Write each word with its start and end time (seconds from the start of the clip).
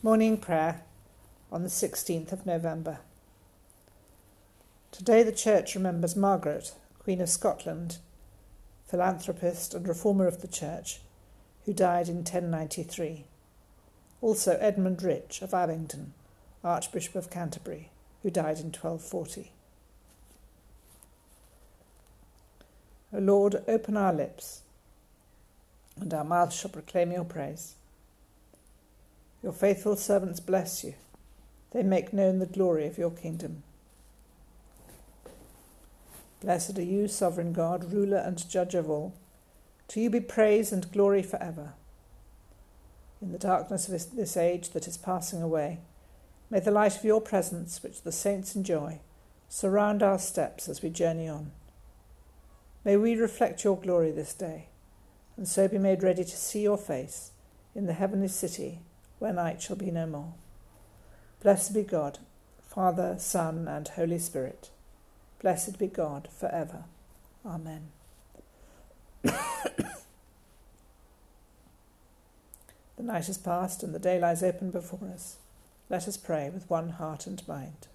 Morning 0.00 0.36
Prayer 0.36 0.82
on 1.50 1.64
the 1.64 1.68
16th 1.68 2.30
of 2.30 2.46
November. 2.46 3.00
Today 4.92 5.24
the 5.24 5.32
Church 5.32 5.74
remembers 5.74 6.14
Margaret, 6.14 6.72
Queen 7.00 7.20
of 7.20 7.28
Scotland, 7.28 7.98
philanthropist 8.86 9.74
and 9.74 9.88
reformer 9.88 10.28
of 10.28 10.40
the 10.40 10.46
Church, 10.46 11.00
who 11.64 11.72
died 11.72 12.08
in 12.08 12.18
1093. 12.18 13.24
Also 14.20 14.56
Edmund 14.60 15.02
Rich 15.02 15.42
of 15.42 15.52
Abingdon, 15.52 16.14
Archbishop 16.62 17.16
of 17.16 17.28
Canterbury, 17.28 17.90
who 18.22 18.30
died 18.30 18.58
in 18.58 18.66
1240. 18.66 19.50
O 23.14 23.18
Lord, 23.18 23.64
open 23.66 23.96
our 23.96 24.12
lips, 24.12 24.62
and 26.00 26.14
our 26.14 26.22
mouths 26.22 26.54
shall 26.54 26.70
proclaim 26.70 27.10
your 27.10 27.24
praise. 27.24 27.74
Your 29.42 29.52
faithful 29.52 29.96
servants 29.96 30.40
bless 30.40 30.82
you. 30.82 30.94
They 31.70 31.82
make 31.82 32.12
known 32.12 32.38
the 32.38 32.46
glory 32.46 32.86
of 32.86 32.98
your 32.98 33.10
kingdom. 33.10 33.62
Blessed 36.40 36.78
are 36.78 36.82
you, 36.82 37.08
sovereign 37.08 37.52
God, 37.52 37.92
ruler 37.92 38.18
and 38.18 38.48
judge 38.48 38.74
of 38.74 38.88
all. 38.88 39.14
To 39.88 40.00
you 40.00 40.10
be 40.10 40.20
praise 40.20 40.72
and 40.72 40.90
glory 40.92 41.22
forever. 41.22 41.74
In 43.20 43.32
the 43.32 43.38
darkness 43.38 43.88
of 43.88 44.16
this 44.16 44.36
age 44.36 44.70
that 44.70 44.86
is 44.86 44.96
passing 44.96 45.42
away, 45.42 45.80
may 46.50 46.60
the 46.60 46.70
light 46.70 46.96
of 46.96 47.04
your 47.04 47.20
presence, 47.20 47.82
which 47.82 48.02
the 48.02 48.12
saints 48.12 48.54
enjoy, 48.54 49.00
surround 49.48 50.02
our 50.02 50.18
steps 50.18 50.68
as 50.68 50.82
we 50.82 50.90
journey 50.90 51.28
on. 51.28 51.50
May 52.84 52.96
we 52.96 53.16
reflect 53.16 53.64
your 53.64 53.76
glory 53.76 54.12
this 54.12 54.34
day, 54.34 54.68
and 55.36 55.48
so 55.48 55.66
be 55.66 55.78
made 55.78 56.02
ready 56.02 56.22
to 56.22 56.36
see 56.36 56.62
your 56.62 56.78
face 56.78 57.32
in 57.74 57.86
the 57.86 57.92
heavenly 57.92 58.28
city 58.28 58.80
where 59.18 59.32
night 59.32 59.60
shall 59.62 59.76
be 59.76 59.90
no 59.90 60.06
more. 60.06 60.34
Blessed 61.42 61.74
be 61.74 61.82
God, 61.82 62.18
Father, 62.66 63.16
Son, 63.18 63.68
and 63.68 63.88
Holy 63.88 64.18
Spirit. 64.18 64.70
Blessed 65.40 65.78
be 65.78 65.86
God 65.86 66.28
for 66.36 66.48
ever. 66.48 66.84
Amen. 67.46 67.88
the 69.22 69.32
night 72.98 73.28
is 73.28 73.38
past 73.38 73.82
and 73.82 73.94
the 73.94 73.98
day 73.98 74.18
lies 74.18 74.42
open 74.42 74.70
before 74.70 75.08
us. 75.12 75.36
Let 75.88 76.08
us 76.08 76.16
pray 76.16 76.50
with 76.50 76.68
one 76.68 76.90
heart 76.90 77.26
and 77.26 77.46
mind. 77.48 77.88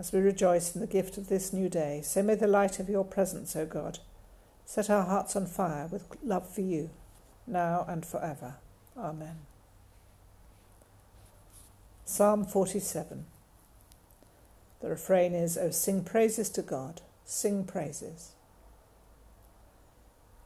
As 0.00 0.12
we 0.12 0.18
rejoice 0.18 0.74
in 0.74 0.80
the 0.80 0.86
gift 0.86 1.18
of 1.18 1.28
this 1.28 1.52
new 1.52 1.68
day, 1.68 2.00
so 2.02 2.22
may 2.22 2.34
the 2.34 2.46
light 2.46 2.80
of 2.80 2.88
your 2.88 3.04
presence, 3.04 3.54
O 3.54 3.66
God, 3.66 3.98
set 4.64 4.88
our 4.88 5.04
hearts 5.04 5.36
on 5.36 5.44
fire 5.44 5.88
with 5.88 6.06
love 6.24 6.48
for 6.48 6.62
you, 6.62 6.88
now 7.46 7.84
and 7.86 8.06
forever. 8.06 8.54
Amen. 8.96 9.40
Psalm 12.06 12.46
47. 12.46 13.26
The 14.80 14.88
refrain 14.88 15.34
is, 15.34 15.58
O 15.58 15.68
sing 15.68 16.02
praises 16.02 16.48
to 16.48 16.62
God, 16.62 17.02
sing 17.26 17.64
praises. 17.64 18.32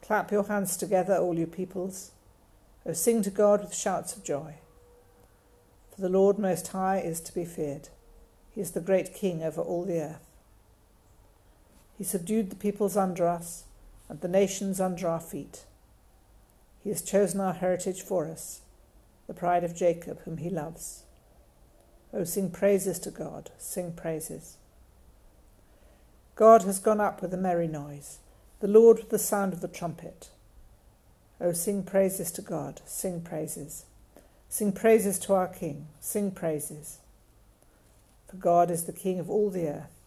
Clap 0.03 0.33
your 0.33 0.49
hands 0.49 0.77
together, 0.77 1.17
all 1.17 1.39
you 1.39 1.47
peoples. 1.47 2.11
O 2.85 2.93
sing 2.93 3.23
to 3.23 3.31
God 3.31 3.63
with 3.63 3.73
shouts 3.73 4.17
of 4.17 4.25
joy. 4.25 4.57
For 5.95 6.01
the 6.01 6.09
Lord 6.09 6.41
Most 6.41 6.67
High 6.69 6.99
is 6.99 7.21
to 7.21 7.33
be 7.33 7.45
feared 7.45 7.91
he 8.55 8.61
is 8.61 8.71
the 8.71 8.81
great 8.81 9.13
King 9.13 9.43
over 9.43 9.61
all 9.61 9.85
the 9.85 10.01
earth. 10.01 10.27
He 11.99 12.05
subdued 12.05 12.51
the 12.51 12.57
peoples 12.57 12.97
under 12.97 13.27
us 13.27 13.65
and 14.09 14.21
the 14.21 14.29
nations 14.29 14.81
under 14.81 15.09
our 15.09 15.21
feet. 15.21 15.65
He 16.83 16.91
has 16.91 17.03
chosen 17.03 17.41
our 17.41 17.55
heritage 17.55 18.03
for 18.03 18.27
us, 18.27 18.61
the 19.27 19.35
pride 19.35 19.65
of 19.65 19.75
Jacob, 19.75 20.21
whom 20.25 20.37
he 20.37 20.51
loves. 20.51 21.03
Oh, 22.13 22.25
sing 22.25 22.51
praises 22.51 22.99
to 23.01 23.11
God, 23.11 23.51
sing 23.59 23.93
praises. 23.93 24.57
God 26.37 26.63
has 26.63 26.79
gone 26.79 27.01
up 27.01 27.23
with 27.23 27.35
a 27.35 27.39
merry 27.39 27.67
noise, 27.67 28.19
the 28.61 28.69
Lord 28.69 28.99
with 28.99 29.11
the 29.11 29.19
sound 29.19 29.53
of 29.53 29.63
the 29.63 29.69
trumpet. 29.69 30.31
Oh, 31.41 31.53
sing 31.53 31.83
praises 31.83 32.31
to 32.33 32.43
God, 32.43 32.83
sing 32.87 33.21
praises. 33.21 33.85
Sing 34.49 34.71
praises 34.73 35.19
to 35.21 35.35
our 35.35 35.49
King, 35.49 35.89
sing 36.01 36.31
praises 36.31 36.99
for 38.35 38.41
God 38.41 38.71
is 38.71 38.85
the 38.85 38.93
King 38.93 39.21
of 39.21 39.31
all 39.31 39.51
the 39.51 39.69
earth. 39.69 40.01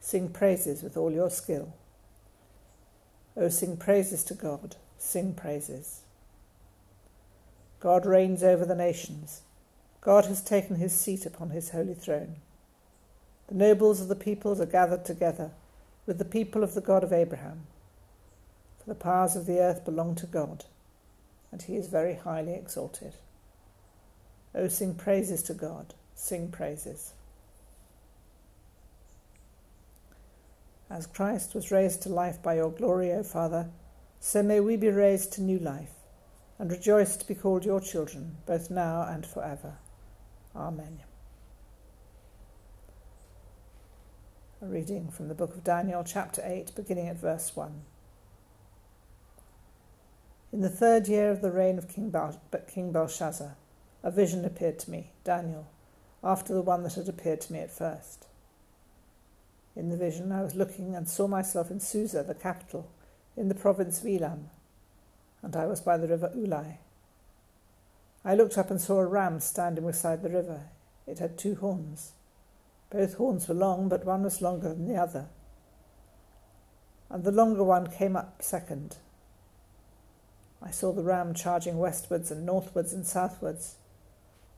Sing 0.00 0.28
praises 0.28 0.82
with 0.82 0.96
all 0.96 1.10
your 1.10 1.30
skill. 1.30 1.74
O 3.36 3.48
sing 3.48 3.76
praises 3.76 4.22
to 4.24 4.34
God, 4.34 4.76
sing 4.96 5.34
praises. 5.34 6.02
God 7.80 8.06
reigns 8.06 8.42
over 8.42 8.64
the 8.64 8.76
nations. 8.76 9.42
God 10.00 10.26
has 10.26 10.40
taken 10.40 10.76
his 10.76 10.92
seat 10.92 11.26
upon 11.26 11.50
his 11.50 11.70
holy 11.70 11.94
throne. 11.94 12.36
The 13.48 13.54
nobles 13.54 14.00
of 14.00 14.08
the 14.08 14.14
peoples 14.14 14.60
are 14.60 14.66
gathered 14.66 15.04
together 15.04 15.50
with 16.06 16.18
the 16.18 16.24
people 16.24 16.62
of 16.62 16.74
the 16.74 16.80
God 16.80 17.02
of 17.02 17.12
Abraham. 17.12 17.66
For 18.78 18.90
the 18.90 18.94
powers 18.94 19.36
of 19.36 19.46
the 19.46 19.58
earth 19.58 19.84
belong 19.84 20.14
to 20.16 20.26
God, 20.26 20.64
and 21.50 21.62
he 21.62 21.76
is 21.76 21.88
very 21.88 22.14
highly 22.14 22.54
exalted. 22.54 23.14
O 24.54 24.68
sing 24.68 24.94
praises 24.94 25.42
to 25.44 25.54
God, 25.54 25.94
sing 26.14 26.50
praises. 26.50 27.12
As 30.90 31.06
Christ 31.06 31.54
was 31.54 31.70
raised 31.70 32.02
to 32.02 32.08
life 32.08 32.42
by 32.42 32.54
your 32.54 32.70
glory, 32.70 33.12
O 33.12 33.22
Father, 33.22 33.70
so 34.20 34.42
may 34.42 34.60
we 34.60 34.76
be 34.76 34.88
raised 34.88 35.32
to 35.32 35.42
new 35.42 35.58
life 35.58 35.94
and 36.58 36.70
rejoice 36.70 37.16
to 37.16 37.26
be 37.26 37.34
called 37.34 37.64
your 37.64 37.80
children, 37.80 38.36
both 38.46 38.70
now 38.70 39.02
and 39.02 39.26
forever. 39.26 39.74
Amen. 40.54 41.00
A 44.62 44.66
reading 44.66 45.10
from 45.10 45.28
the 45.28 45.34
book 45.34 45.54
of 45.54 45.64
Daniel, 45.64 46.04
chapter 46.04 46.42
8, 46.44 46.74
beginning 46.74 47.08
at 47.08 47.20
verse 47.20 47.54
1. 47.56 47.82
In 50.52 50.60
the 50.60 50.70
third 50.70 51.08
year 51.08 51.30
of 51.30 51.42
the 51.42 51.50
reign 51.50 51.78
of 51.78 51.88
King, 51.88 52.14
King 52.68 52.92
Belshazzar, 52.92 53.56
a 54.02 54.10
vision 54.10 54.44
appeared 54.44 54.78
to 54.80 54.90
me, 54.90 55.10
Daniel, 55.24 55.66
after 56.22 56.54
the 56.54 56.62
one 56.62 56.82
that 56.84 56.94
had 56.94 57.08
appeared 57.08 57.40
to 57.42 57.52
me 57.52 57.58
at 57.58 57.72
first. 57.72 58.26
In 59.76 59.88
the 59.88 59.96
vision, 59.96 60.30
I 60.30 60.42
was 60.42 60.54
looking 60.54 60.94
and 60.94 61.08
saw 61.08 61.26
myself 61.26 61.70
in 61.70 61.80
Susa, 61.80 62.22
the 62.22 62.34
capital, 62.34 62.90
in 63.36 63.48
the 63.48 63.54
province 63.54 64.00
of 64.00 64.06
Elam, 64.06 64.50
and 65.42 65.56
I 65.56 65.66
was 65.66 65.80
by 65.80 65.96
the 65.96 66.06
river 66.06 66.32
Ulai. 66.34 66.78
I 68.24 68.34
looked 68.34 68.56
up 68.56 68.70
and 68.70 68.80
saw 68.80 69.00
a 69.00 69.06
ram 69.06 69.40
standing 69.40 69.86
beside 69.86 70.22
the 70.22 70.30
river. 70.30 70.62
It 71.06 71.18
had 71.18 71.36
two 71.36 71.56
horns. 71.56 72.12
Both 72.90 73.14
horns 73.14 73.48
were 73.48 73.54
long, 73.54 73.88
but 73.88 74.06
one 74.06 74.22
was 74.22 74.40
longer 74.40 74.68
than 74.68 74.86
the 74.86 74.96
other. 74.96 75.26
And 77.10 77.24
the 77.24 77.32
longer 77.32 77.64
one 77.64 77.88
came 77.88 78.16
up 78.16 78.40
second. 78.40 78.96
I 80.62 80.70
saw 80.70 80.92
the 80.92 81.02
ram 81.02 81.34
charging 81.34 81.76
westwards 81.76 82.30
and 82.30 82.46
northwards 82.46 82.94
and 82.94 83.06
southwards. 83.06 83.76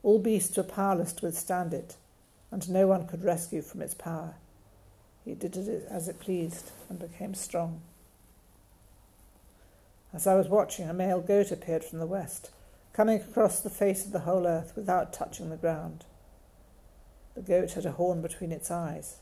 All 0.03 0.19
beasts 0.19 0.55
were 0.55 0.63
powerless 0.63 1.11
to 1.13 1.25
withstand 1.25 1.73
it, 1.73 1.97
and 2.51 2.69
no 2.69 2.87
one 2.87 3.07
could 3.07 3.25
rescue 3.25 3.61
from 3.61 3.81
its 3.81 3.93
power. 3.93 4.35
He 5.27 5.33
did 5.33 5.57
it 5.57 5.85
as 5.89 6.07
it 6.07 6.21
pleased 6.21 6.71
and 6.87 6.97
became 6.97 7.33
strong. 7.33 7.81
As 10.13 10.25
I 10.25 10.35
was 10.35 10.47
watching, 10.47 10.87
a 10.89 10.93
male 10.93 11.19
goat 11.19 11.51
appeared 11.51 11.83
from 11.83 11.99
the 11.99 12.05
west, 12.05 12.49
coming 12.93 13.19
across 13.19 13.59
the 13.59 13.69
face 13.69 14.05
of 14.05 14.13
the 14.13 14.21
whole 14.21 14.47
earth 14.47 14.71
without 14.77 15.11
touching 15.11 15.49
the 15.49 15.57
ground. 15.57 16.05
The 17.35 17.41
goat 17.41 17.73
had 17.73 17.85
a 17.85 17.91
horn 17.91 18.21
between 18.21 18.53
its 18.53 18.71
eyes. 18.71 19.17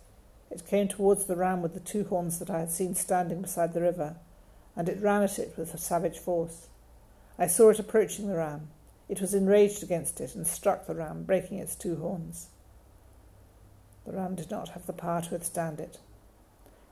It 0.52 0.68
came 0.68 0.88
towards 0.88 1.26
the 1.26 1.36
ram 1.36 1.64
with 1.64 1.74
the 1.74 1.80
two 1.80 2.04
horns 2.04 2.38
that 2.38 2.52
I 2.52 2.60
had 2.60 2.72
seen 2.72 2.94
standing 2.94 3.42
beside 3.42 3.74
the 3.74 3.82
river, 3.82 4.18
and 4.76 4.88
it 4.88 5.02
ran 5.02 5.24
at 5.24 5.40
it 5.40 5.58
with 5.58 5.74
a 5.74 5.80
savage 5.80 6.20
force. 6.20 6.68
I 7.40 7.48
saw 7.48 7.72
it 7.72 7.80
approaching 7.80 8.28
the 8.28 8.38
ram. 8.38 8.68
It 9.10 9.22
was 9.22 9.34
enraged 9.34 9.82
against 9.82 10.22
it 10.22 10.36
and 10.36 10.46
struck 10.46 10.86
the 10.86 10.94
ram, 10.94 11.24
breaking 11.24 11.58
its 11.58 11.74
two 11.74 11.96
horns. 11.96 12.50
The 14.06 14.14
ram 14.14 14.36
did 14.36 14.52
not 14.52 14.70
have 14.70 14.86
the 14.86 14.94
power 14.94 15.22
to 15.22 15.32
withstand 15.32 15.80
it. 15.80 16.00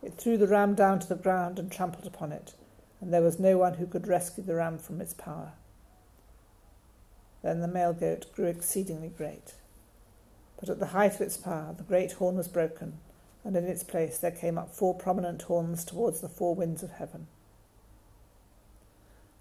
It 0.01 0.15
threw 0.15 0.37
the 0.37 0.47
ram 0.47 0.75
down 0.75 0.99
to 0.99 1.07
the 1.07 1.15
ground 1.15 1.59
and 1.59 1.71
trampled 1.71 2.07
upon 2.07 2.31
it, 2.31 2.53
and 2.99 3.13
there 3.13 3.21
was 3.21 3.39
no 3.39 3.57
one 3.57 3.75
who 3.75 3.85
could 3.85 4.07
rescue 4.07 4.43
the 4.43 4.55
ram 4.55 4.77
from 4.77 4.99
its 4.99 5.13
power. 5.13 5.53
Then 7.41 7.61
the 7.61 7.67
male 7.67 7.93
goat 7.93 8.33
grew 8.33 8.45
exceedingly 8.45 9.09
great. 9.09 9.55
But 10.59 10.69
at 10.69 10.79
the 10.79 10.87
height 10.87 11.15
of 11.15 11.21
its 11.21 11.37
power, 11.37 11.73
the 11.77 11.83
great 11.83 12.13
horn 12.13 12.35
was 12.35 12.47
broken, 12.47 12.99
and 13.43 13.55
in 13.55 13.65
its 13.65 13.83
place 13.83 14.17
there 14.17 14.31
came 14.31 14.57
up 14.57 14.73
four 14.73 14.95
prominent 14.95 15.43
horns 15.43 15.83
towards 15.83 16.21
the 16.21 16.29
four 16.29 16.55
winds 16.55 16.83
of 16.83 16.91
heaven. 16.91 17.27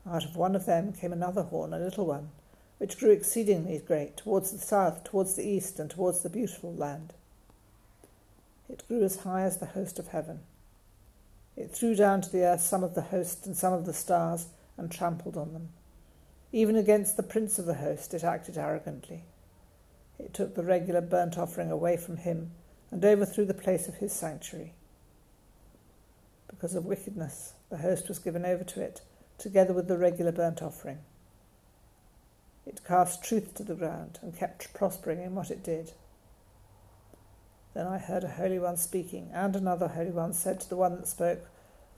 Out 0.04 0.25
of 0.25 0.36
one 0.36 0.56
of 0.56 0.66
them 0.66 0.92
came 0.92 1.12
another 1.12 1.42
horn, 1.42 1.72
a 1.72 1.78
little 1.78 2.06
one, 2.06 2.30
which 2.78 2.98
grew 2.98 3.10
exceedingly 3.10 3.78
great, 3.78 4.16
towards 4.16 4.50
the 4.50 4.58
south, 4.58 5.04
towards 5.04 5.36
the 5.36 5.46
east, 5.46 5.78
and 5.78 5.88
towards 5.88 6.22
the 6.22 6.28
beautiful 6.28 6.75
land. 6.75 7.14
It 8.72 8.88
grew 8.88 9.04
as 9.04 9.16
high 9.16 9.42
as 9.42 9.58
the 9.58 9.66
host 9.66 9.98
of 9.98 10.08
heaven. 10.08 10.40
It 11.56 11.70
threw 11.70 11.94
down 11.94 12.22
to 12.22 12.32
the 12.32 12.44
earth 12.44 12.62
some 12.62 12.82
of 12.82 12.94
the 12.94 13.02
host 13.02 13.46
and 13.46 13.54
some 13.54 13.74
of 13.74 13.84
the 13.84 13.92
stars 13.92 14.46
and 14.78 14.90
trampled 14.90 15.36
on 15.36 15.52
them. 15.52 15.69
Even 16.52 16.74
against 16.74 17.19
the 17.19 17.22
prince 17.22 17.58
of 17.58 17.66
the 17.66 17.74
host 17.74 18.14
it 18.14 18.24
acted 18.24 18.56
arrogantly. 18.56 19.24
It 20.19 20.32
took 20.32 20.54
the 20.54 20.62
regular 20.62 21.02
burnt 21.02 21.36
offering 21.36 21.70
away 21.70 21.98
from 21.98 22.16
him 22.16 22.52
and 22.90 23.04
overthrew 23.04 23.44
the 23.44 23.52
place 23.52 23.88
of 23.88 23.96
his 23.96 24.12
sanctuary. 24.12 24.72
Because 26.48 26.75
of 26.75 26.86
wickedness, 26.86 27.52
the 27.68 27.78
host 27.78 28.08
was 28.08 28.18
given 28.18 28.46
over 28.46 28.64
to 28.64 28.80
it, 28.80 29.02
together 29.36 29.75
with 29.75 29.88
the 29.88 29.98
regular 29.98 30.32
burnt 30.32 30.62
offering. 30.62 30.98
It 32.64 32.84
cast 32.86 33.22
truth 33.22 33.54
to 33.56 33.64
the 33.64 33.75
ground 33.75 34.18
and 34.22 34.36
kept 34.36 34.72
prospering 34.72 35.20
in 35.20 35.34
what 35.34 35.50
it 35.50 35.62
did. 35.62 35.92
Then 37.74 37.86
I 37.86 37.98
heard 37.98 38.24
a 38.24 38.28
Holy 38.28 38.58
One 38.58 38.76
speaking, 38.76 39.30
and 39.32 39.56
another 39.56 39.88
Holy 39.88 40.10
One 40.10 40.34
said 40.34 40.60
to 40.60 40.69
the 40.69 40.76
one 40.76 40.96
that 40.96 41.08
spoke, 41.08 41.48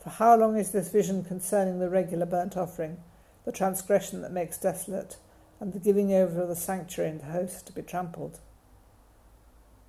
For 0.03 0.11
how 0.11 0.37
long 0.37 0.57
is 0.57 0.71
this 0.71 0.91
vision 0.91 1.25
concerning 1.25 1.81
the 1.81 1.91
regular 1.91 2.27
burnt 2.27 2.57
offering, 2.57 2.99
the 3.45 3.53
transgression 3.53 4.23
that 4.23 4.33
makes 4.33 4.57
desolate, 4.57 5.17
and 5.59 5.73
the 5.73 5.81
giving 5.81 6.13
over 6.13 6.43
of 6.43 6.49
the 6.49 6.57
sanctuary 6.57 7.11
and 7.11 7.21
the 7.21 7.27
host 7.27 7.67
to 7.67 7.73
be 7.73 7.83
trampled? 7.83 8.39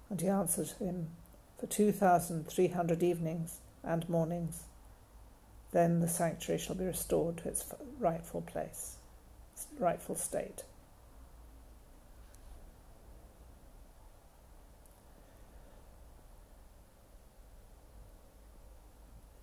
And 0.09 0.19
he 0.19 0.27
answered 0.27 0.69
him, 0.79 1.09
For 1.59 1.67
two 1.67 1.91
thousand 1.91 2.47
three 2.47 2.69
hundred 2.69 3.03
evenings 3.03 3.59
and 3.83 4.07
mornings. 4.09 4.63
Then 5.71 5.99
the 5.99 6.07
sanctuary 6.07 6.59
shall 6.59 6.75
be 6.75 6.85
restored 6.85 7.37
to 7.37 7.49
its 7.49 7.65
rightful 7.99 8.41
place, 8.41 8.97
its 9.53 9.67
rightful 9.77 10.15
state. 10.15 10.63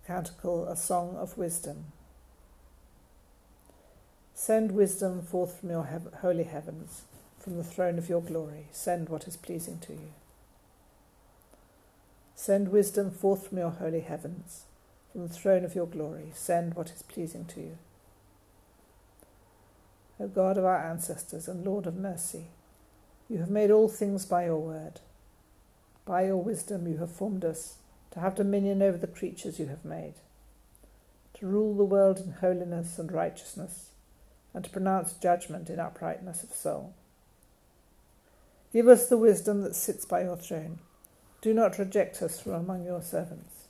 Canticle, 0.05 0.67
a 0.67 0.75
song 0.75 1.15
of 1.15 1.37
wisdom. 1.37 1.85
Send 4.33 4.73
wisdom 4.73 5.21
forth 5.21 5.59
from 5.59 5.69
your 5.69 5.85
hev- 5.85 6.13
holy 6.21 6.43
heavens, 6.43 7.03
from 7.39 7.55
the 7.55 7.63
throne 7.63 7.97
of 7.97 8.09
your 8.09 8.21
glory. 8.21 8.67
Send 8.73 9.07
what 9.07 9.27
is 9.27 9.37
pleasing 9.37 9.79
to 9.79 9.93
you. 9.93 10.11
Send 12.35 12.69
wisdom 12.69 13.11
forth 13.11 13.47
from 13.47 13.59
your 13.59 13.69
holy 13.69 14.01
heavens, 14.01 14.65
from 15.13 15.25
the 15.25 15.33
throne 15.33 15.63
of 15.63 15.73
your 15.73 15.87
glory. 15.87 16.31
Send 16.33 16.73
what 16.73 16.91
is 16.91 17.01
pleasing 17.03 17.45
to 17.45 17.61
you. 17.61 17.77
O 20.19 20.27
God 20.27 20.57
of 20.57 20.65
our 20.65 20.83
ancestors 20.83 21.47
and 21.47 21.65
Lord 21.65 21.87
of 21.87 21.95
mercy, 21.95 22.47
you 23.29 23.37
have 23.37 23.49
made 23.49 23.71
all 23.71 23.87
things 23.87 24.25
by 24.25 24.45
your 24.45 24.59
word. 24.59 24.99
By 26.05 26.25
your 26.25 26.43
wisdom 26.43 26.87
you 26.87 26.97
have 26.97 27.11
formed 27.11 27.45
us 27.45 27.77
to 28.13 28.19
have 28.19 28.35
dominion 28.35 28.81
over 28.83 28.97
the 28.97 29.07
creatures 29.07 29.59
you 29.59 29.65
have 29.65 29.83
made, 29.83 30.13
to 31.33 31.47
rule 31.47 31.75
the 31.75 31.83
world 31.83 32.19
in 32.19 32.33
holiness 32.33 32.99
and 32.99 33.11
righteousness, 33.11 33.89
and 34.53 34.63
to 34.63 34.69
pronounce 34.69 35.13
judgment 35.13 35.67
in 35.67 35.79
uprightness 35.79 36.43
of 36.43 36.51
soul. 36.53 36.93
Give 38.71 38.87
us 38.87 39.07
the 39.07 39.17
wisdom 39.17 39.63
that 39.63 39.75
sits 39.75 40.05
by 40.05 40.23
your 40.23 40.37
throne. 40.37 40.77
Do 41.41 41.55
not 41.55 41.79
reject 41.79 42.21
us 42.21 42.39
from 42.39 42.53
among 42.53 42.85
your 42.85 43.01
servants. 43.01 43.67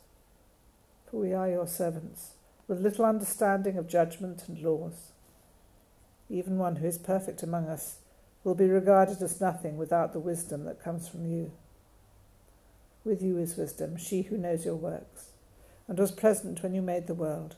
For 1.10 1.20
we 1.20 1.32
are 1.32 1.48
your 1.48 1.66
servants, 1.66 2.32
with 2.68 2.82
little 2.82 3.06
understanding 3.06 3.78
of 3.78 3.88
judgment 3.88 4.44
and 4.46 4.62
laws. 4.62 5.12
Even 6.28 6.58
one 6.58 6.76
who 6.76 6.86
is 6.86 6.98
perfect 6.98 7.42
among 7.42 7.68
us 7.68 7.96
will 8.44 8.54
be 8.54 8.68
regarded 8.68 9.22
as 9.22 9.40
nothing 9.40 9.78
without 9.78 10.12
the 10.12 10.20
wisdom 10.20 10.64
that 10.64 10.82
comes 10.82 11.08
from 11.08 11.24
you. 11.24 11.50
With 13.04 13.20
you 13.20 13.36
is 13.36 13.58
wisdom, 13.58 13.98
she 13.98 14.22
who 14.22 14.38
knows 14.38 14.64
your 14.64 14.76
works, 14.76 15.32
and 15.86 15.98
was 15.98 16.10
present 16.10 16.62
when 16.62 16.72
you 16.72 16.80
made 16.80 17.06
the 17.06 17.12
world. 17.12 17.56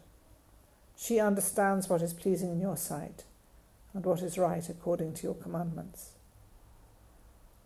She 0.96 1.20
understands 1.20 1.88
what 1.88 2.02
is 2.02 2.12
pleasing 2.12 2.50
in 2.50 2.60
your 2.60 2.76
sight, 2.76 3.22
and 3.94 4.04
what 4.04 4.22
is 4.22 4.38
right 4.38 4.68
according 4.68 5.14
to 5.14 5.22
your 5.22 5.34
commandments. 5.34 6.10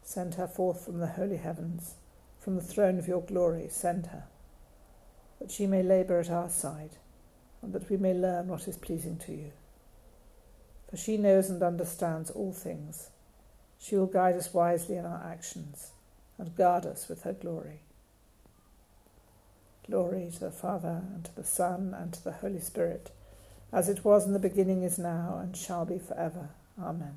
Send 0.03 0.35
her 0.35 0.47
forth 0.47 0.85
from 0.85 0.99
the 0.99 1.07
holy 1.07 1.39
heavens, 1.39 1.95
from 2.39 2.57
the 2.57 2.63
throne 2.63 2.99
of 2.99 3.09
your 3.09 3.23
glory, 3.23 3.69
send 3.71 4.09
her, 4.09 4.25
that 5.41 5.51
she 5.51 5.67
may 5.67 5.83
labour 5.83 6.21
at 6.21 6.29
our 6.29 6.51
side, 6.51 6.97
and 7.63 7.73
that 7.73 7.89
we 7.89 7.97
may 7.97 8.13
learn 8.13 8.49
what 8.49 8.69
is 8.69 8.77
pleasing 8.77 9.17
to 9.17 9.33
you. 9.33 9.53
For 10.91 10.99
she 10.99 11.17
knows 11.17 11.49
and 11.49 11.63
understands 11.63 12.31
all 12.31 12.53
things. 12.53 13.09
She 13.79 13.97
will 13.97 14.07
guide 14.07 14.35
us 14.35 14.53
wisely 14.53 14.97
in 14.97 15.07
our 15.07 15.25
actions 15.25 15.93
and 16.41 16.57
guard 16.57 16.87
us 16.87 17.07
with 17.07 17.23
her 17.23 17.35
glory. 17.35 17.81
Glory 19.87 20.31
to 20.33 20.41
the 20.41 20.51
Father, 20.51 21.03
and 21.15 21.25
to 21.27 21.37
the 21.37 21.45
Son, 21.45 21.95
and 21.97 22.15
to 22.15 22.25
the 22.25 22.33
Holy 22.33 22.61
Spirit, 22.61 23.11
as 23.73 23.91
it 23.91 24.05
was 24.05 24.27
in 24.27 24.33
the 24.33 24.39
beginning, 24.39 24.83
is 24.83 24.99
now, 24.99 25.39
and 25.43 25.55
shall 25.55 25.85
be 25.85 25.99
for 25.99 26.19
ever. 26.19 26.49
Amen. 26.83 27.17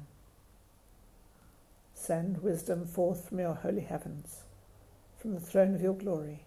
Send 1.96 2.44
wisdom 2.44 2.86
forth 2.86 3.30
from 3.30 3.40
your 3.40 3.54
holy 3.54 3.82
heavens, 3.82 4.42
from 5.18 5.34
the 5.34 5.40
throne 5.40 5.74
of 5.74 5.82
your 5.82 5.96
glory. 5.96 6.42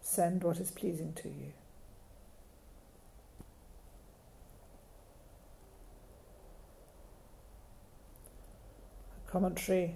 Send 0.00 0.42
what 0.42 0.58
is 0.58 0.72
pleasing 0.72 1.12
to 1.14 1.28
you. 1.28 1.52
A 9.24 9.30
commentary 9.30 9.94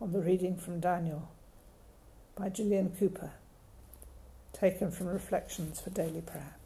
on 0.00 0.10
the 0.12 0.20
reading 0.20 0.56
from 0.56 0.80
Daniel 0.80 1.28
by 2.36 2.48
Gillian 2.48 2.90
Cooper, 2.98 3.30
taken 4.52 4.90
from 4.90 5.06
Reflections 5.06 5.80
for 5.80 5.90
Daily 5.90 6.20
Prayer. 6.20 6.56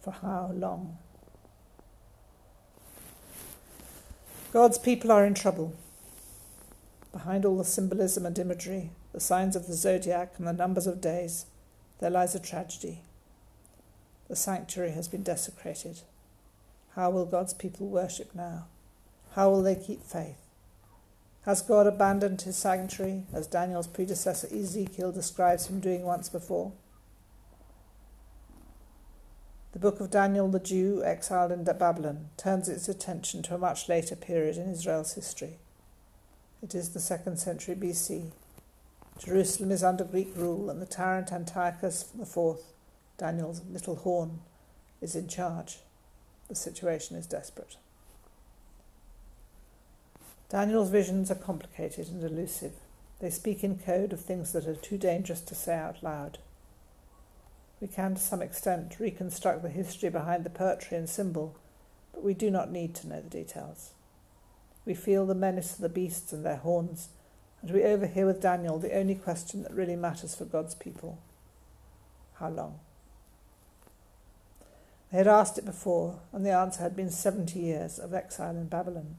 For 0.00 0.12
how 0.12 0.52
long? 0.54 0.98
God's 4.52 4.78
people 4.78 5.10
are 5.10 5.26
in 5.26 5.34
trouble. 5.34 5.74
Behind 7.12 7.44
all 7.44 7.58
the 7.58 7.64
symbolism 7.64 8.24
and 8.24 8.38
imagery, 8.38 8.90
the 9.12 9.20
signs 9.20 9.56
of 9.56 9.66
the 9.66 9.74
zodiac 9.74 10.34
and 10.38 10.46
the 10.46 10.52
numbers 10.52 10.86
of 10.86 11.00
days, 11.00 11.46
there 11.98 12.10
lies 12.10 12.34
a 12.34 12.40
tragedy. 12.40 13.02
The 14.28 14.36
sanctuary 14.36 14.92
has 14.92 15.08
been 15.08 15.22
desecrated. 15.22 16.02
How 16.94 17.10
will 17.10 17.26
God's 17.26 17.54
people 17.54 17.88
worship 17.88 18.34
now? 18.34 18.66
How 19.32 19.50
will 19.50 19.62
they 19.62 19.74
keep 19.74 20.02
faith? 20.04 20.47
Has 21.48 21.62
God 21.62 21.86
abandoned 21.86 22.42
his 22.42 22.58
sanctuary, 22.58 23.22
as 23.32 23.46
Daniel's 23.46 23.86
predecessor 23.86 24.54
Ezekiel 24.54 25.12
describes 25.12 25.68
him 25.68 25.80
doing 25.80 26.02
once 26.02 26.28
before? 26.28 26.74
The 29.72 29.78
book 29.78 29.98
of 29.98 30.10
Daniel 30.10 30.50
the 30.50 30.60
Jew, 30.60 31.02
exiled 31.02 31.50
in 31.50 31.64
Babylon, 31.64 32.28
turns 32.36 32.68
its 32.68 32.86
attention 32.86 33.42
to 33.44 33.54
a 33.54 33.58
much 33.58 33.88
later 33.88 34.14
period 34.14 34.58
in 34.58 34.68
Israel's 34.68 35.14
history. 35.14 35.56
It 36.62 36.74
is 36.74 36.90
the 36.90 37.00
second 37.00 37.38
century 37.38 37.74
BC. 37.74 38.30
Jerusalem 39.18 39.72
is 39.72 39.82
under 39.82 40.04
Greek 40.04 40.36
rule, 40.36 40.68
and 40.68 40.82
the 40.82 40.86
tyrant 40.86 41.32
Antiochus 41.32 42.12
IV, 42.20 42.58
Daniel's 43.16 43.62
little 43.70 43.96
horn, 43.96 44.40
is 45.00 45.16
in 45.16 45.28
charge. 45.28 45.78
The 46.50 46.54
situation 46.54 47.16
is 47.16 47.26
desperate. 47.26 47.78
Daniel's 50.50 50.88
visions 50.88 51.30
are 51.30 51.34
complicated 51.34 52.08
and 52.08 52.24
elusive. 52.24 52.72
They 53.20 53.28
speak 53.28 53.62
in 53.62 53.78
code 53.78 54.12
of 54.12 54.20
things 54.20 54.52
that 54.52 54.66
are 54.66 54.74
too 54.74 54.96
dangerous 54.96 55.42
to 55.42 55.54
say 55.54 55.74
out 55.74 56.02
loud. 56.02 56.38
We 57.80 57.88
can, 57.88 58.14
to 58.14 58.20
some 58.20 58.40
extent, 58.40 58.98
reconstruct 58.98 59.62
the 59.62 59.68
history 59.68 60.08
behind 60.08 60.44
the 60.44 60.50
poetry 60.50 60.96
and 60.96 61.08
symbol, 61.08 61.56
but 62.12 62.24
we 62.24 62.32
do 62.32 62.50
not 62.50 62.72
need 62.72 62.94
to 62.96 63.08
know 63.08 63.20
the 63.20 63.28
details. 63.28 63.90
We 64.86 64.94
feel 64.94 65.26
the 65.26 65.34
menace 65.34 65.74
of 65.74 65.80
the 65.80 65.88
beasts 65.88 66.32
and 66.32 66.46
their 66.46 66.56
horns, 66.56 67.10
and 67.60 67.70
we 67.70 67.82
overhear 67.82 68.24
with 68.24 68.40
Daniel 68.40 68.78
the 68.78 68.96
only 68.96 69.16
question 69.16 69.62
that 69.62 69.72
really 69.72 69.96
matters 69.96 70.34
for 70.34 70.44
God's 70.44 70.74
people 70.74 71.18
How 72.34 72.48
long? 72.48 72.80
They 75.12 75.18
had 75.18 75.26
asked 75.28 75.58
it 75.58 75.64
before, 75.64 76.20
and 76.32 76.44
the 76.44 76.52
answer 76.52 76.82
had 76.82 76.96
been 76.96 77.10
seventy 77.10 77.60
years 77.60 77.98
of 77.98 78.14
exile 78.14 78.56
in 78.56 78.66
Babylon. 78.66 79.16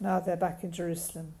Now 0.00 0.20
they're 0.20 0.36
back 0.36 0.64
in 0.64 0.72
Jerusalem, 0.72 1.34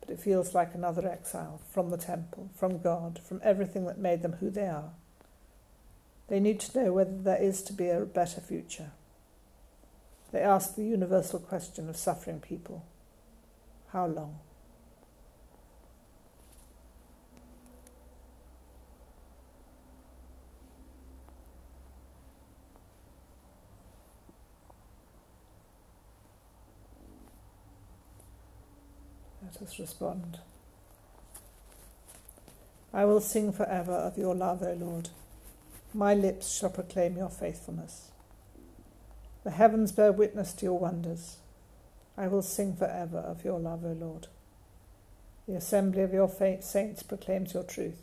but 0.00 0.10
it 0.10 0.20
feels 0.20 0.54
like 0.54 0.74
another 0.74 1.06
exile 1.08 1.60
from 1.70 1.90
the 1.90 1.96
temple, 1.96 2.50
from 2.54 2.78
God, 2.80 3.20
from 3.24 3.40
everything 3.42 3.84
that 3.86 3.98
made 3.98 4.22
them 4.22 4.34
who 4.34 4.50
they 4.50 4.68
are. 4.68 4.90
They 6.28 6.40
need 6.40 6.60
to 6.60 6.82
know 6.82 6.92
whether 6.92 7.16
there 7.16 7.42
is 7.42 7.62
to 7.62 7.72
be 7.72 7.88
a 7.88 8.00
better 8.00 8.40
future. 8.40 8.90
They 10.32 10.40
ask 10.40 10.74
the 10.74 10.84
universal 10.84 11.38
question 11.38 11.88
of 11.88 11.96
suffering 11.96 12.40
people 12.40 12.84
How 13.92 14.06
long? 14.06 14.40
Us 29.62 29.78
respond. 29.78 30.38
I 32.92 33.04
will 33.04 33.20
sing 33.20 33.52
forever 33.52 33.92
of 33.92 34.16
your 34.16 34.34
love, 34.34 34.62
O 34.62 34.72
Lord. 34.72 35.10
My 35.92 36.14
lips 36.14 36.56
shall 36.56 36.70
proclaim 36.70 37.16
your 37.16 37.28
faithfulness. 37.28 38.10
The 39.44 39.50
heavens 39.50 39.92
bear 39.92 40.12
witness 40.12 40.52
to 40.54 40.64
your 40.64 40.78
wonders. 40.78 41.36
I 42.16 42.28
will 42.28 42.42
sing 42.42 42.74
forever 42.74 43.18
of 43.18 43.44
your 43.44 43.60
love, 43.60 43.84
O 43.84 43.92
Lord. 43.92 44.28
The 45.46 45.54
assembly 45.54 46.02
of 46.02 46.12
your 46.12 46.28
saints 46.28 47.02
proclaims 47.02 47.54
your 47.54 47.62
truth. 47.62 48.02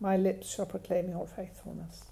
My 0.00 0.16
lips 0.16 0.54
shall 0.54 0.66
proclaim 0.66 1.10
your 1.10 1.26
faithfulness. 1.26 2.04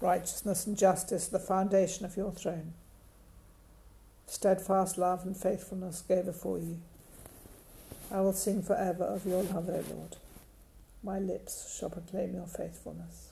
Righteousness 0.00 0.66
and 0.66 0.76
justice 0.76 1.28
are 1.28 1.38
the 1.38 1.38
foundation 1.38 2.04
of 2.04 2.16
your 2.16 2.32
throne. 2.32 2.74
Steadfast 4.26 4.98
love 4.98 5.24
and 5.24 5.36
faithfulness 5.36 6.02
go 6.06 6.22
before 6.22 6.58
you. 6.58 6.80
I 8.10 8.20
will 8.20 8.32
sing 8.32 8.62
forever 8.62 9.04
of 9.04 9.26
your 9.26 9.42
love, 9.42 9.68
O 9.68 9.82
Lord. 9.90 10.16
My 11.02 11.18
lips 11.18 11.76
shall 11.78 11.90
proclaim 11.90 12.34
your 12.34 12.46
faithfulness. 12.46 13.30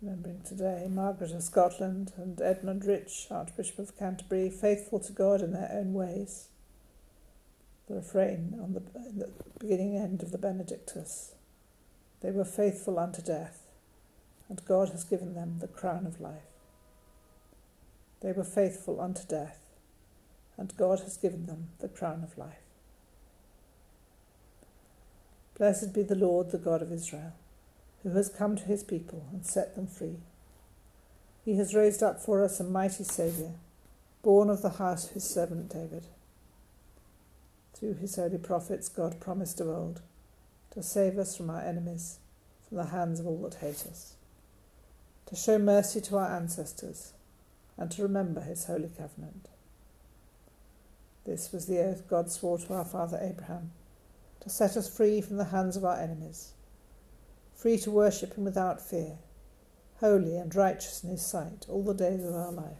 Remembering 0.00 0.42
today 0.46 0.86
Margaret 0.88 1.32
of 1.32 1.42
Scotland 1.42 2.12
and 2.16 2.40
Edmund 2.40 2.84
Rich, 2.84 3.26
Archbishop 3.32 3.80
of 3.80 3.98
Canterbury, 3.98 4.48
faithful 4.48 5.00
to 5.00 5.12
God 5.12 5.42
in 5.42 5.52
their 5.52 5.70
own 5.72 5.92
ways. 5.92 6.48
The 7.88 7.96
refrain 7.96 8.58
on 8.62 8.74
the, 8.74 8.80
the 8.80 9.28
beginning 9.58 9.96
end 9.96 10.22
of 10.22 10.30
the 10.30 10.38
Benedictus. 10.38 11.32
They 12.20 12.30
were 12.30 12.44
faithful 12.44 12.98
unto 12.98 13.22
death, 13.22 13.66
and 14.48 14.64
God 14.64 14.90
has 14.90 15.04
given 15.04 15.34
them 15.34 15.58
the 15.60 15.68
crown 15.68 16.06
of 16.06 16.20
life. 16.20 16.42
They 18.20 18.32
were 18.32 18.44
faithful 18.44 19.00
unto 19.00 19.24
death, 19.26 19.58
and 20.56 20.76
God 20.76 21.00
has 21.00 21.16
given 21.16 21.46
them 21.46 21.68
the 21.78 21.88
crown 21.88 22.24
of 22.24 22.36
life. 22.36 22.64
Blessed 25.56 25.92
be 25.92 26.02
the 26.02 26.14
Lord, 26.14 26.50
the 26.50 26.58
God 26.58 26.82
of 26.82 26.92
Israel 26.92 27.32
who 28.02 28.10
has 28.10 28.28
come 28.28 28.56
to 28.56 28.64
his 28.64 28.82
people 28.82 29.26
and 29.32 29.44
set 29.44 29.74
them 29.74 29.86
free. 29.86 30.16
He 31.44 31.56
has 31.56 31.74
raised 31.74 32.02
up 32.02 32.20
for 32.20 32.42
us 32.42 32.60
a 32.60 32.64
mighty 32.64 33.04
Saviour, 33.04 33.54
born 34.22 34.50
of 34.50 34.62
the 34.62 34.70
house 34.70 35.06
of 35.06 35.12
his 35.12 35.24
servant 35.24 35.70
David. 35.70 36.06
Through 37.74 37.94
his 37.94 38.16
holy 38.16 38.38
prophets, 38.38 38.88
God 38.88 39.20
promised 39.20 39.60
of 39.60 39.68
old 39.68 40.00
to 40.72 40.82
save 40.82 41.18
us 41.18 41.36
from 41.36 41.50
our 41.50 41.60
enemies, 41.60 42.18
from 42.68 42.78
the 42.78 42.86
hands 42.86 43.20
of 43.20 43.26
all 43.26 43.42
that 43.42 43.54
hate 43.54 43.86
us, 43.86 44.14
to 45.26 45.36
show 45.36 45.58
mercy 45.58 46.00
to 46.00 46.16
our 46.16 46.34
ancestors, 46.34 47.12
and 47.76 47.90
to 47.90 48.02
remember 48.02 48.40
his 48.40 48.64
holy 48.64 48.90
covenant. 48.96 49.48
This 51.24 51.52
was 51.52 51.66
the 51.66 51.80
oath 51.80 52.08
God 52.08 52.30
swore 52.30 52.58
to 52.58 52.74
our 52.74 52.84
father 52.84 53.18
Abraham, 53.20 53.72
to 54.40 54.50
set 54.50 54.76
us 54.76 54.94
free 54.94 55.20
from 55.20 55.36
the 55.36 55.46
hands 55.46 55.76
of 55.76 55.84
our 55.84 55.98
enemies 55.98 56.52
free 57.58 57.76
to 57.76 57.90
worship 57.90 58.34
him 58.36 58.44
without 58.44 58.80
fear, 58.80 59.18
holy 59.98 60.36
and 60.36 60.54
righteous 60.54 61.02
in 61.02 61.10
his 61.10 61.26
sight 61.26 61.66
all 61.68 61.82
the 61.82 61.92
days 61.92 62.24
of 62.24 62.32
our 62.32 62.52
life. 62.52 62.78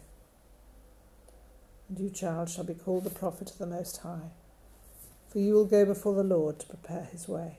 And 1.89 1.99
you, 1.99 2.11
child, 2.11 2.49
shall 2.49 2.63
be 2.63 2.75
called 2.75 3.03
the 3.03 3.11
prophet 3.11 3.51
of 3.51 3.59
the 3.59 3.67
Most 3.67 3.97
High, 3.99 4.31
for 5.29 5.41
you 5.41 5.55
will 5.55 5.65
go 5.65 5.85
before 5.85 6.15
the 6.15 6.23
Lord 6.23 6.61
to 6.61 6.67
prepare 6.67 7.09
his 7.11 7.27
way, 7.27 7.59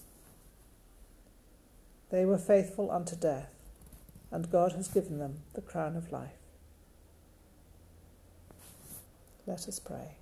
They 2.11 2.25
were 2.25 2.37
faithful 2.37 2.91
unto 2.91 3.15
death, 3.15 3.49
and 4.31 4.51
God 4.51 4.73
has 4.73 4.89
given 4.89 5.17
them 5.17 5.43
the 5.53 5.61
crown 5.61 5.95
of 5.95 6.11
life. 6.11 6.31
Let 9.47 9.65
us 9.65 9.79
pray. 9.79 10.15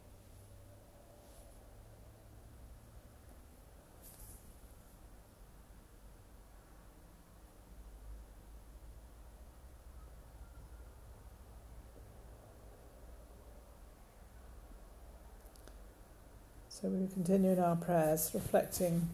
So 16.69 16.87
we 16.87 17.07
continue 17.07 17.51
in 17.51 17.59
our 17.59 17.75
prayers, 17.75 18.29
reflecting 18.33 19.09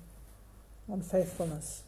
on 0.88 1.02
faithfulness. 1.02 1.85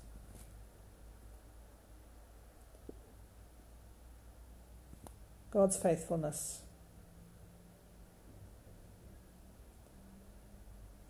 God's 5.57 5.75
faithfulness. 5.75 6.61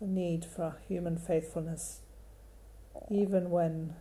The 0.00 0.06
need 0.06 0.46
for 0.46 0.78
human 0.88 1.18
faithfulness, 1.18 2.00
even 3.10 3.50
when 3.50 3.94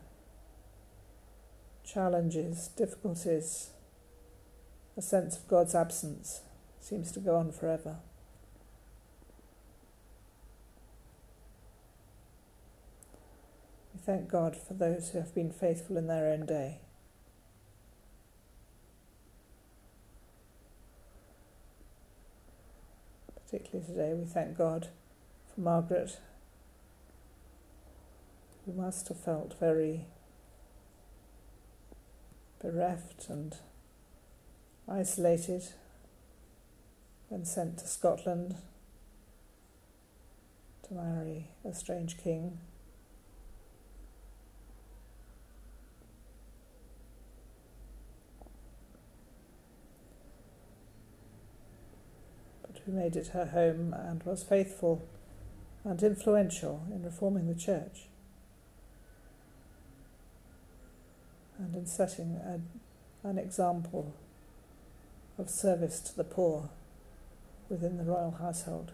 challenges, 1.84 2.70
difficulties, 2.70 3.72
a 4.96 5.02
sense 5.02 5.36
of 5.36 5.50
God's 5.50 5.76
absence 5.76 6.44
seems 6.80 7.12
to 7.12 7.20
go 7.20 7.36
on 7.36 7.52
forever. 7.52 7.98
We 13.94 14.00
thank 14.00 14.30
God 14.30 14.56
for 14.56 14.76
those 14.76 15.10
who 15.10 15.18
have 15.18 15.36
been 15.36 15.52
faithful 15.52 15.98
in 15.98 16.08
their 16.08 16.32
own 16.32 16.46
day. 16.46 16.80
Particularly 23.50 23.86
today, 23.88 24.14
we 24.14 24.26
thank 24.26 24.58
God 24.58 24.90
for 25.54 25.62
Margaret, 25.62 26.20
who 28.66 28.74
must 28.74 29.08
have 29.08 29.18
felt 29.18 29.58
very 29.58 30.06
bereft 32.62 33.30
and 33.30 33.56
isolated 34.86 35.64
when 37.30 37.46
sent 37.46 37.78
to 37.78 37.88
Scotland 37.88 38.56
to 40.86 40.94
marry 40.94 41.48
a 41.64 41.74
strange 41.74 42.18
king. 42.18 42.58
Who 52.88 52.94
made 52.94 53.16
it 53.16 53.28
her 53.28 53.48
home 53.48 53.94
and 53.94 54.24
was 54.24 54.44
faithful 54.44 55.06
and 55.84 56.02
influential 56.02 56.86
in 56.90 57.04
reforming 57.04 57.48
the 57.48 57.60
church 57.60 58.08
and 61.60 61.76
in 61.76 61.86
setting 61.86 62.36
a, 62.38 63.28
an 63.28 63.38
example 63.38 64.14
of 65.38 65.50
service 65.50 66.00
to 66.00 66.16
the 66.16 66.24
poor 66.24 66.70
within 67.70 67.98
the 67.98 68.04
royal 68.04 68.32
household. 68.40 68.94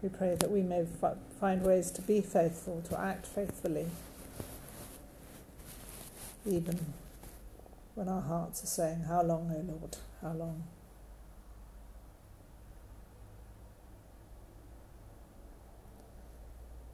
We 0.00 0.08
pray 0.10 0.36
that 0.38 0.50
we 0.50 0.62
may 0.62 0.86
find 1.40 1.62
ways 1.62 1.90
to 1.90 2.02
be 2.02 2.20
faithful, 2.20 2.82
to 2.88 3.00
act 3.00 3.26
faithfully 3.26 3.86
even 6.46 6.78
when 7.94 8.08
our 8.08 8.20
hearts 8.20 8.62
are 8.62 8.66
saying, 8.66 9.04
How 9.08 9.22
long, 9.22 9.52
O 9.54 9.72
Lord, 9.72 9.96
how 10.22 10.32
long? 10.32 10.64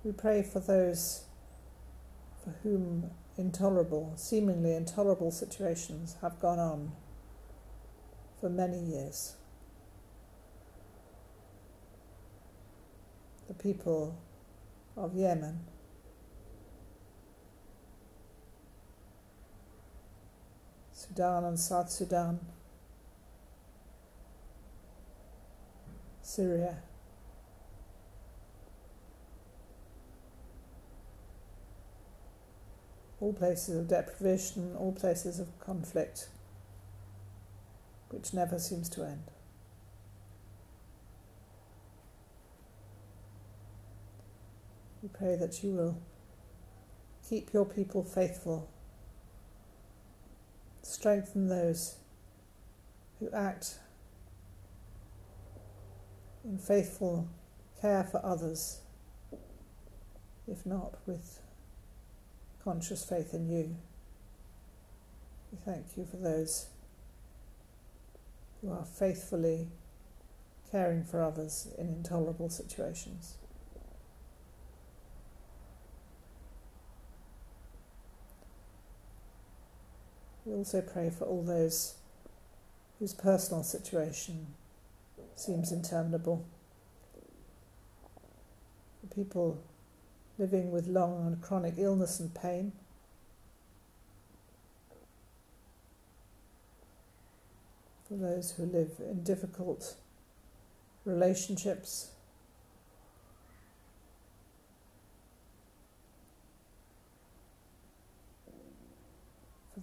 We 0.03 0.13
pray 0.13 0.43
for 0.43 0.61
those 0.61 1.25
for 2.43 2.55
whom 2.63 3.11
intolerable, 3.39 4.13
seemingly 4.17 4.75
intolerable 4.75 5.31
situations 5.31 6.17
have 6.21 6.39
gone 6.41 6.59
on 6.59 6.93
for 8.39 8.51
many 8.51 8.79
years. 8.79 9.37
the 13.49 13.55
people 13.55 14.17
of 14.97 15.15
Yemen. 15.15 15.61
Sudan 21.07 21.45
and 21.45 21.59
South 21.59 21.91
Sudan, 21.91 22.41
Syria. 26.23 26.79
All 33.21 33.33
places 33.33 33.77
of 33.77 33.89
deprivation, 33.89 34.75
all 34.77 34.93
places 34.93 35.39
of 35.39 35.59
conflict, 35.61 36.29
which 38.09 38.33
never 38.33 38.59
seems 38.59 38.89
to 38.91 39.05
end. 39.05 39.31
We 45.03 45.11
pray 45.11 45.37
that 45.37 45.63
you 45.63 45.73
will 45.73 46.03
keep 47.29 47.53
your 47.53 47.67
people 47.67 48.03
faithful, 48.03 48.71
strengthen 50.85 51.49
those 51.49 51.97
who 53.19 53.31
act 53.31 53.79
in 56.45 56.59
faithful 56.59 57.29
care 57.81 58.05
for 58.05 58.25
others, 58.25 58.81
if 60.47 60.67
not 60.67 60.99
with 61.07 61.41
conscious 62.62 63.05
faith 63.05 63.33
in 63.33 63.49
you. 63.49 63.76
We 65.50 65.59
thank 65.64 65.97
you 65.97 66.05
for 66.05 66.17
those 66.17 66.69
who 68.61 68.71
are 68.71 68.85
faithfully 68.85 69.69
caring 70.71 71.05
for 71.05 71.23
others 71.23 71.69
in 71.79 71.88
intolerable 71.88 72.49
situations. 72.49 73.37
Also 80.55 80.81
pray 80.81 81.11
for 81.11 81.25
all 81.25 81.43
those 81.43 81.95
whose 83.01 83.13
personal 83.13 83.65
situation 83.65 84.47
seems 85.35 85.73
interminable. 85.73 86.45
For 89.01 89.13
people 89.13 89.61
living 90.39 90.71
with 90.71 90.87
long 90.87 91.27
and 91.27 91.43
chronic 91.43 91.75
illness 91.77 92.21
and 92.21 92.33
pain. 92.33 92.71
For 98.09 98.15
those 98.15 98.53
who 98.53 98.65
live 98.65 98.93
in 99.01 99.25
difficult 99.25 99.97
relationships. 101.05 102.11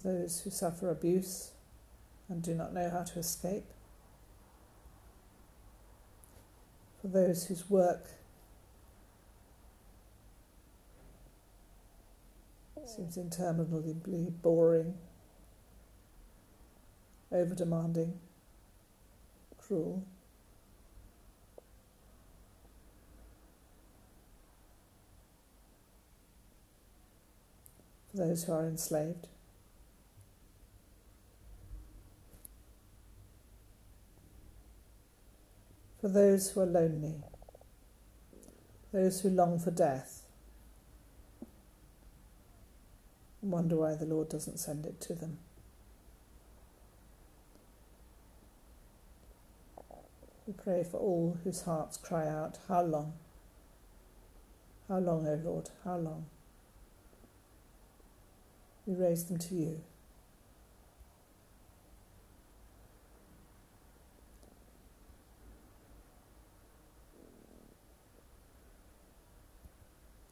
Those 0.03 0.41
who 0.41 0.49
suffer 0.49 0.89
abuse 0.89 1.51
and 2.27 2.41
do 2.41 2.55
not 2.55 2.73
know 2.73 2.89
how 2.89 3.03
to 3.03 3.19
escape. 3.19 3.65
For 7.01 7.07
those 7.07 7.45
whose 7.45 7.69
work 7.69 8.07
Seems 12.95 13.15
interminably 13.15 13.93
boring, 14.41 14.95
over 17.31 17.55
demanding, 17.55 18.19
cruel. 19.57 20.03
For 28.09 28.17
those 28.17 28.43
who 28.43 28.51
are 28.51 28.65
enslaved. 28.65 29.27
For 36.01 36.07
those 36.07 36.49
who 36.49 36.61
are 36.61 36.65
lonely, 36.65 37.13
those 38.91 39.21
who 39.21 39.29
long 39.29 39.59
for 39.59 39.69
death, 39.69 40.23
and 43.39 43.51
wonder 43.51 43.75
why 43.75 43.93
the 43.93 44.05
Lord 44.05 44.27
doesn't 44.27 44.57
send 44.57 44.87
it 44.87 44.99
to 45.01 45.13
them. 45.13 45.37
We 50.47 50.53
pray 50.53 50.83
for 50.83 50.97
all 50.97 51.37
whose 51.43 51.61
hearts 51.61 51.97
cry 51.97 52.27
out, 52.27 52.57
How 52.67 52.81
long? 52.81 53.13
How 54.87 54.97
long, 54.97 55.27
O 55.27 55.39
Lord? 55.43 55.69
How 55.85 55.97
long? 55.97 56.25
We 58.87 58.95
raise 58.95 59.25
them 59.25 59.37
to 59.37 59.55
you. 59.55 59.81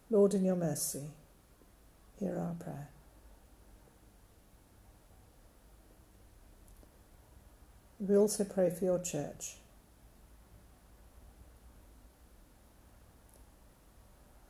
Lord, 0.10 0.34
in 0.34 0.44
your 0.44 0.56
mercy, 0.56 1.04
hear 2.20 2.38
our 2.38 2.56
prayer. 2.56 2.90
We 8.00 8.16
also 8.16 8.44
pray 8.44 8.70
for 8.70 8.86
your 8.86 9.00
church. 9.00 9.58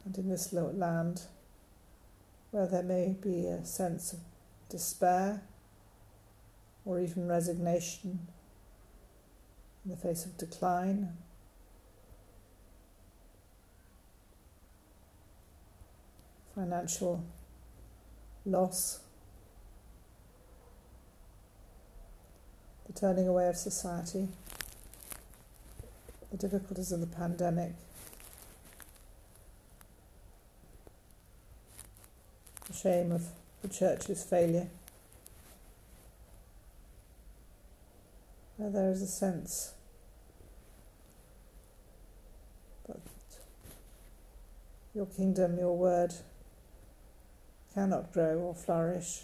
And 0.05 0.17
in 0.17 0.29
this 0.29 0.53
land 0.53 1.23
where 2.51 2.67
there 2.67 2.83
may 2.83 3.15
be 3.21 3.45
a 3.47 3.65
sense 3.65 4.13
of 4.13 4.19
despair 4.69 5.41
or 6.85 6.99
even 6.99 7.27
resignation 7.27 8.27
in 9.83 9.91
the 9.91 9.97
face 9.97 10.25
of 10.25 10.37
decline, 10.37 11.17
financial 16.59 17.23
loss. 18.45 18.99
the 22.87 22.99
turning 22.99 23.27
away 23.27 23.47
of 23.47 23.55
society, 23.55 24.27
the 26.31 26.37
difficulties 26.37 26.91
of 26.91 26.99
the 27.01 27.05
pandemic, 27.05 27.73
the 32.67 32.73
shame 32.73 33.11
of 33.11 33.27
the 33.61 33.67
church's 33.67 34.23
failure. 34.23 34.67
There 38.57 38.91
is 38.91 39.03
a 39.03 39.07
sense 39.07 39.73
that 42.87 42.97
your 44.95 45.05
kingdom, 45.05 45.59
your 45.59 45.77
word 45.77 46.15
cannot 47.73 48.11
grow 48.11 48.37
or 48.39 48.55
flourish 48.55 49.23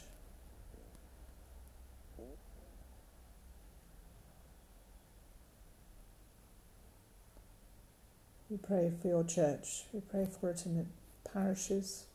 We 8.50 8.58
pray 8.58 8.92
for 9.02 9.08
your 9.08 9.24
church. 9.24 9.84
We 9.92 10.02
pray 10.02 10.28
for 10.40 10.52
it 10.52 10.66
in 10.66 10.78
the 10.78 10.86
parishes, 11.30 12.06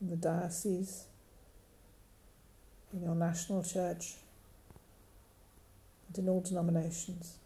in 0.00 0.10
the 0.10 0.16
diocese, 0.16 1.04
in 2.92 3.02
your 3.02 3.16
national 3.16 3.64
church, 3.64 4.14
and 6.06 6.18
in 6.18 6.28
all 6.28 6.40
denominations. 6.40 7.37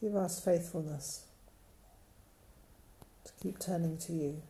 Give 0.00 0.14
us 0.14 0.38
faithfulness 0.44 1.24
to 3.24 3.32
keep 3.42 3.58
turning 3.58 3.98
to 3.98 4.12
you. 4.12 4.42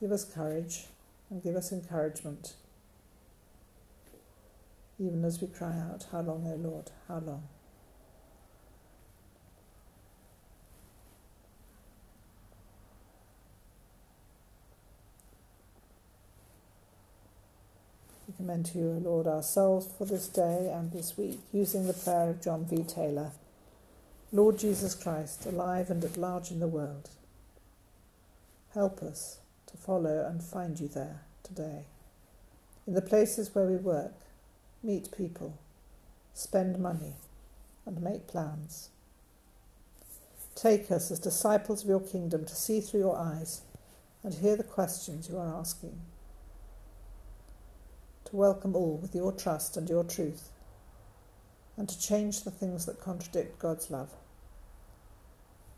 Give 0.00 0.10
us 0.10 0.24
courage 0.24 0.86
and 1.28 1.42
give 1.42 1.54
us 1.54 1.70
encouragement, 1.70 2.54
even 4.98 5.22
as 5.24 5.42
we 5.42 5.48
cry 5.48 5.78
out, 5.78 6.06
How 6.10 6.22
long, 6.22 6.46
O 6.46 6.56
Lord, 6.56 6.90
how 7.06 7.18
long? 7.18 7.46
Commend 18.50 18.66
to 18.66 18.78
you, 18.78 18.90
O 18.90 18.98
Lord, 19.08 19.28
our 19.28 19.44
souls 19.44 19.88
for 19.96 20.04
this 20.06 20.26
day 20.26 20.72
and 20.74 20.90
this 20.90 21.16
week, 21.16 21.38
using 21.52 21.86
the 21.86 21.92
prayer 21.92 22.30
of 22.30 22.42
John 22.42 22.64
V. 22.64 22.82
Taylor. 22.82 23.30
Lord 24.32 24.58
Jesus 24.58 24.96
Christ, 24.96 25.46
alive 25.46 25.88
and 25.88 26.02
at 26.02 26.16
large 26.16 26.50
in 26.50 26.58
the 26.58 26.66
world, 26.66 27.10
help 28.74 29.04
us 29.04 29.38
to 29.68 29.76
follow 29.76 30.26
and 30.26 30.42
find 30.42 30.80
you 30.80 30.88
there 30.88 31.20
today. 31.44 31.84
in 32.88 32.94
the 32.94 33.02
places 33.02 33.54
where 33.54 33.66
we 33.66 33.76
work, 33.76 34.14
meet 34.82 35.16
people, 35.16 35.56
spend 36.34 36.80
money, 36.80 37.14
and 37.86 38.02
make 38.02 38.26
plans. 38.26 38.88
Take 40.56 40.90
us 40.90 41.12
as 41.12 41.20
disciples 41.20 41.84
of 41.84 41.88
your 41.88 42.00
kingdom 42.00 42.44
to 42.46 42.56
see 42.56 42.80
through 42.80 43.00
your 43.00 43.16
eyes 43.16 43.62
and 44.24 44.34
hear 44.34 44.56
the 44.56 44.64
questions 44.64 45.28
you 45.28 45.38
are 45.38 45.54
asking. 45.54 46.00
To 48.30 48.36
welcome 48.36 48.76
all 48.76 48.96
with 49.02 49.12
your 49.12 49.32
trust 49.32 49.76
and 49.76 49.88
your 49.88 50.04
truth, 50.04 50.50
and 51.76 51.88
to 51.88 51.98
change 52.00 52.44
the 52.44 52.52
things 52.52 52.86
that 52.86 53.00
contradict 53.00 53.58
God's 53.58 53.90
love 53.90 54.10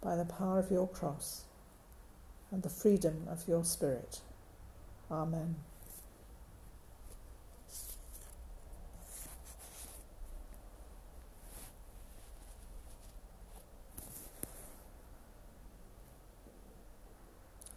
by 0.02 0.16
the 0.16 0.26
power 0.26 0.58
of 0.58 0.70
your 0.70 0.86
cross 0.86 1.44
and 2.50 2.62
the 2.62 2.68
freedom 2.68 3.26
of 3.30 3.48
your 3.48 3.64
Spirit. 3.64 4.20
Amen. 5.10 5.54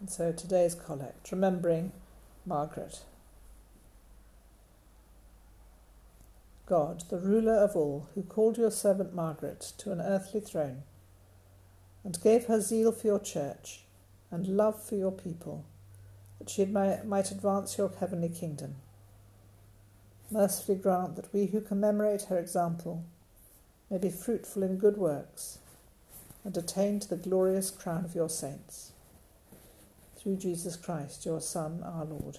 And 0.00 0.10
so 0.10 0.32
today's 0.32 0.74
collect, 0.74 1.32
remembering 1.32 1.92
Margaret. 2.44 3.00
God, 6.66 7.04
the 7.10 7.18
ruler 7.18 7.54
of 7.54 7.76
all, 7.76 8.08
who 8.14 8.22
called 8.22 8.58
your 8.58 8.72
servant 8.72 9.14
Margaret 9.14 9.72
to 9.78 9.92
an 9.92 10.00
earthly 10.00 10.40
throne, 10.40 10.82
and 12.04 12.20
gave 12.22 12.46
her 12.46 12.60
zeal 12.60 12.90
for 12.90 13.06
your 13.06 13.20
church 13.20 13.84
and 14.32 14.48
love 14.48 14.82
for 14.82 14.96
your 14.96 15.12
people, 15.12 15.64
that 16.38 16.50
she 16.50 16.64
might 16.64 17.30
advance 17.30 17.78
your 17.78 17.92
heavenly 18.00 18.28
kingdom. 18.28 18.74
Mercifully 20.28 20.76
grant 20.78 21.14
that 21.14 21.32
we 21.32 21.46
who 21.46 21.60
commemorate 21.60 22.22
her 22.22 22.38
example 22.38 23.04
may 23.88 23.98
be 23.98 24.10
fruitful 24.10 24.64
in 24.64 24.76
good 24.76 24.96
works 24.96 25.58
and 26.44 26.56
attain 26.56 26.98
to 26.98 27.08
the 27.08 27.16
glorious 27.16 27.70
crown 27.70 28.04
of 28.04 28.16
your 28.16 28.28
saints. 28.28 28.90
Through 30.16 30.36
Jesus 30.36 30.74
Christ, 30.74 31.24
your 31.24 31.40
Son, 31.40 31.84
our 31.84 32.04
Lord 32.04 32.38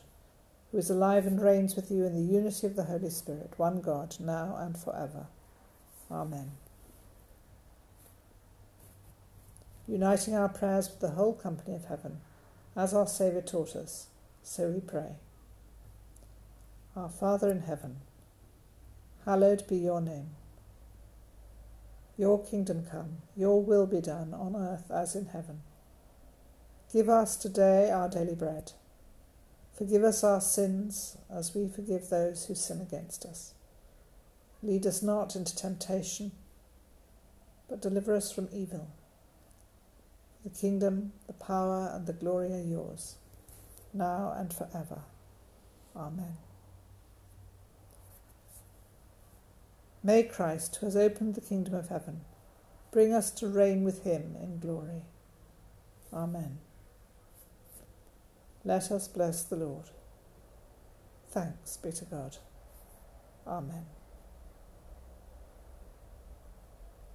who 0.71 0.77
is 0.77 0.89
alive 0.89 1.25
and 1.25 1.41
reigns 1.41 1.75
with 1.75 1.89
you 1.89 2.05
in 2.05 2.13
the 2.13 2.33
unity 2.33 2.67
of 2.67 2.75
the 2.75 2.83
Holy 2.83 3.09
Spirit, 3.09 3.53
one 3.57 3.81
God, 3.81 4.15
now 4.19 4.55
and 4.59 4.77
forever. 4.77 5.27
Amen. 6.11 6.51
Uniting 9.87 10.35
our 10.35 10.49
prayers 10.49 10.89
with 10.89 10.99
the 10.99 11.11
whole 11.11 11.33
company 11.33 11.73
of 11.75 11.85
heaven, 11.85 12.19
as 12.75 12.93
our 12.93 13.07
Saviour 13.07 13.41
taught 13.41 13.75
us, 13.75 14.07
so 14.43 14.69
we 14.69 14.81
pray. 14.81 15.15
Our 16.95 17.09
Father 17.09 17.49
in 17.49 17.61
heaven, 17.61 17.97
hallowed 19.25 19.65
be 19.67 19.77
your 19.77 20.01
name. 20.01 20.31
Your 22.17 22.43
kingdom 22.43 22.85
come, 22.91 23.17
your 23.35 23.63
will 23.63 23.85
be 23.85 24.01
done 24.01 24.33
on 24.33 24.55
earth 24.55 24.91
as 24.91 25.15
in 25.15 25.27
heaven. 25.27 25.61
Give 26.91 27.07
us 27.07 27.37
today 27.37 27.89
our 27.91 28.09
daily 28.09 28.35
bread 28.35 28.73
Forgive 29.77 30.03
us 30.03 30.23
our 30.23 30.41
sins 30.41 31.17
as 31.29 31.53
we 31.53 31.67
forgive 31.67 32.09
those 32.09 32.45
who 32.45 32.55
sin 32.55 32.81
against 32.81 33.25
us. 33.25 33.53
Lead 34.63 34.87
us 34.87 35.03
not 35.03 35.35
into 35.35 35.55
temptation, 35.55 36.31
but 37.69 37.81
deliver 37.81 38.15
us 38.15 38.31
from 38.31 38.49
evil. 38.51 38.89
The 40.43 40.49
kingdom, 40.49 41.11
the 41.27 41.33
power, 41.33 41.91
and 41.93 42.07
the 42.07 42.13
glory 42.13 42.51
are 42.53 42.63
yours, 42.63 43.17
now 43.93 44.33
and 44.35 44.51
forever. 44.51 45.01
Amen. 45.95 46.37
May 50.03 50.23
Christ, 50.23 50.77
who 50.77 50.87
has 50.87 50.95
opened 50.95 51.35
the 51.35 51.41
kingdom 51.41 51.75
of 51.75 51.89
heaven, 51.89 52.21
bring 52.91 53.13
us 53.13 53.29
to 53.31 53.47
reign 53.47 53.83
with 53.83 54.03
him 54.03 54.35
in 54.41 54.59
glory. 54.59 55.03
Amen. 56.11 56.59
Let 58.67 58.91
us 58.91 59.07
bless 59.07 59.43
the 59.43 59.55
Lord. 59.55 59.85
Thanks 61.29 61.77
be 61.77 61.89
to 61.93 62.03
God. 62.03 62.35
Amen. 63.47 63.85